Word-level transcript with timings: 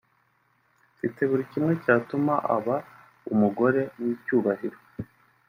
mfite 0.95 1.21
buri 1.29 1.43
kimwe 1.51 1.73
cyatuma 1.83 2.33
aba 2.55 2.77
umugore 3.33 3.81
w’icyubahiro 4.01 4.77